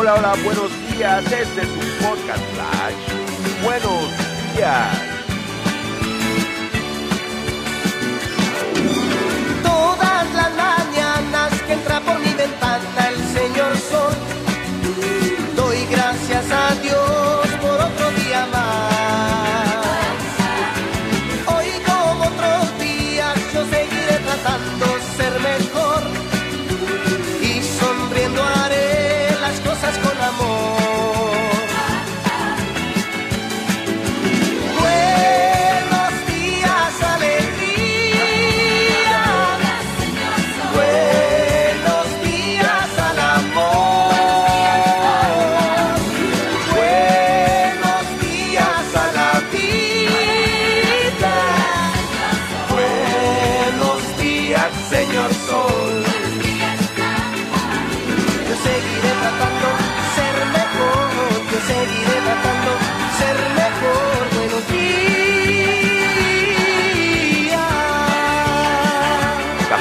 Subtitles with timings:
[0.00, 1.24] Hola, hola, buenos días.
[1.24, 3.64] Este es un podcast flash.
[3.64, 5.07] Buenos días.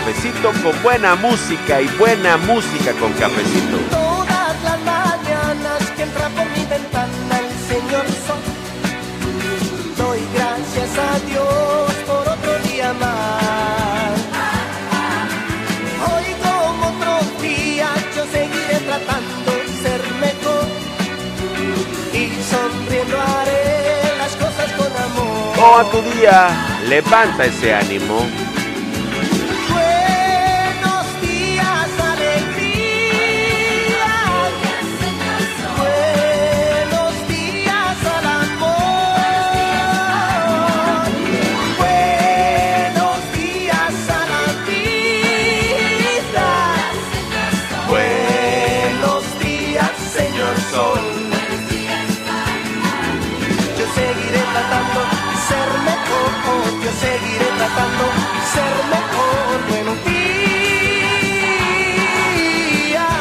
[0.07, 3.77] Cafecito con buena música y buena música con cafecito.
[3.89, 8.39] Todas las mañanas que entra por mi ventana el Señor Sol.
[9.97, 14.13] Doy gracias a Dios por otro día más.
[16.07, 20.67] Hoy como otros días yo seguiré tratando de ser mejor.
[22.13, 25.53] Y sonriendo haré las cosas con amor.
[25.53, 26.47] Toma tu día,
[26.87, 28.46] levanta ese ánimo.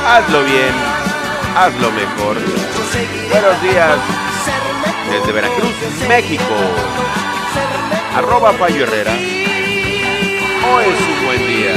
[0.09, 0.73] Hazlo bien,
[1.57, 2.37] hazlo mejor.
[3.29, 3.99] Buenos días.
[5.11, 5.75] Desde Veracruz,
[6.07, 6.55] México.
[8.15, 9.13] Arroba Payo Herrera.
[9.13, 11.75] Hoy es un buen día.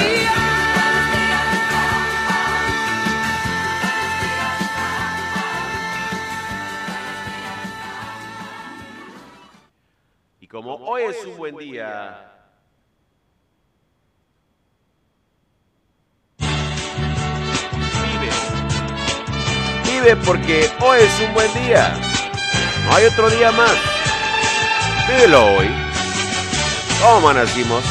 [10.39, 12.38] Y como hoy es un buen día,
[20.01, 21.93] Vive porque hoy es un buen día.
[22.85, 23.73] No hay otro día más.
[25.09, 25.67] Vívelo hoy.
[27.03, 27.83] ¿Cómo nacimos?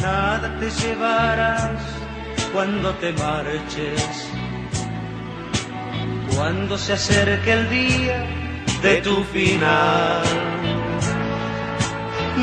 [0.00, 1.82] Nada te llevarás
[2.52, 4.28] cuando te marches,
[6.36, 8.26] cuando se acerque el día
[8.82, 10.67] de tu final.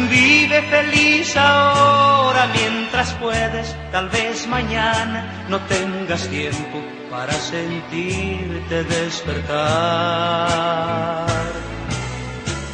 [0.10, 9.56] Vive feliz ahora mientras puedes, tal vez mañana no tengas tiempo para sentirte despertar.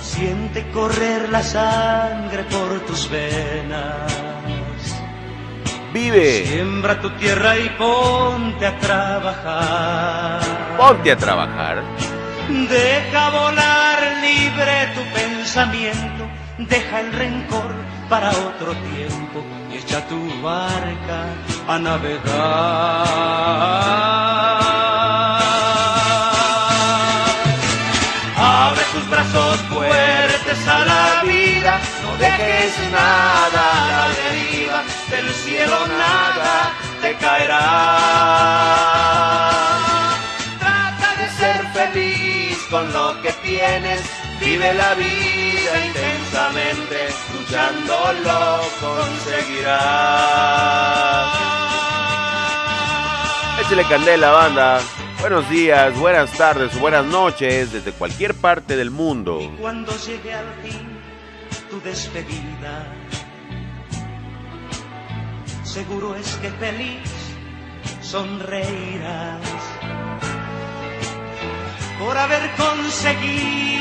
[0.01, 4.31] Siente correr la sangre por tus venas.
[5.93, 6.45] Vive.
[6.45, 10.39] Siembra tu tierra y ponte a trabajar.
[10.77, 11.83] Ponte a trabajar.
[12.47, 16.10] Deja volar libre tu pensamiento.
[16.69, 17.73] Deja el rencor
[18.07, 21.25] para otro tiempo y echa tu barca
[21.67, 22.21] a navegar.
[28.37, 35.77] Abre tus brazos fuertes a la vida, no dejes nada a la deriva, del cielo
[35.87, 37.67] nada te caerá.
[40.59, 44.01] Trata de ser feliz con lo que tienes,
[44.39, 45.41] vive la vida
[46.41, 47.93] intensamente, luchando
[48.23, 49.77] lo conseguirás.
[53.59, 54.81] Échale candela, banda.
[55.19, 59.39] Buenos días, buenas tardes, buenas noches desde cualquier parte del mundo.
[59.39, 60.99] Y cuando llegue al fin
[61.69, 62.87] tu despedida,
[65.63, 67.07] seguro es que feliz
[68.01, 69.41] sonreirás
[71.99, 73.80] por haber conseguido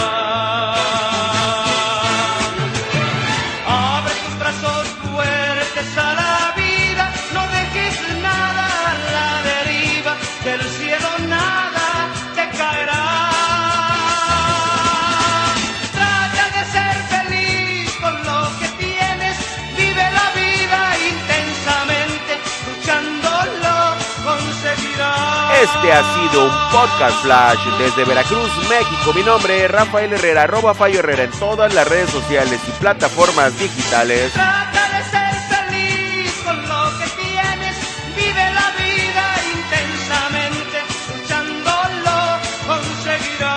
[25.61, 29.13] Este ha sido un podcast flash desde Veracruz, México.
[29.13, 33.55] Mi nombre es Rafael Herrera, arroba Fallo Herrera en todas las redes sociales y plataformas
[33.59, 34.33] digitales.
[34.33, 37.77] Trata de ser feliz con lo que tienes,
[38.15, 40.81] vive la vida intensamente,
[41.13, 43.55] luchándolo conseguirás.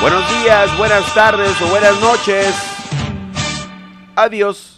[0.00, 2.54] Buenos días, buenas tardes o buenas noches.
[4.14, 4.75] Adiós.